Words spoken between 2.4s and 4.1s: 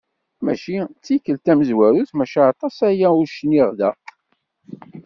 aṭas-aya ur cniɣ da.